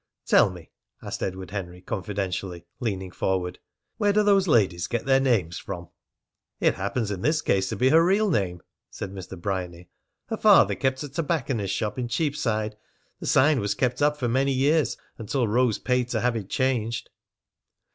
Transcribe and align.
"Tell 0.25 0.49
me," 0.49 0.71
asked 1.03 1.21
Edward 1.21 1.51
Henry, 1.51 1.79
confidentially, 1.79 2.65
leaning 2.79 3.11
forward, 3.11 3.59
"where 3.97 4.11
do 4.11 4.23
those 4.23 4.47
ladies 4.47 4.87
get 4.87 5.05
their 5.05 5.19
names 5.19 5.59
from?" 5.59 5.89
"It 6.59 6.73
happens 6.73 7.11
in 7.11 7.21
this 7.21 7.43
case 7.43 7.69
to 7.69 7.75
be 7.75 7.89
her 7.89 8.03
real 8.03 8.27
name," 8.31 8.61
said 8.89 9.11
Mr. 9.11 9.39
Bryany. 9.39 9.89
"Her 10.25 10.37
father 10.37 10.73
kept 10.73 11.03
a 11.03 11.09
tobacconists' 11.09 11.75
shop 11.77 11.99
in 11.99 12.07
Cheapside. 12.07 12.77
The 13.19 13.27
sign 13.27 13.59
was 13.59 13.75
kept 13.75 14.01
up 14.01 14.17
for 14.17 14.27
many 14.27 14.53
years, 14.53 14.97
until 15.19 15.47
Rose 15.47 15.77
paid 15.77 16.09
to 16.09 16.21
have 16.21 16.35
it 16.35 16.49
changed." 16.49 17.11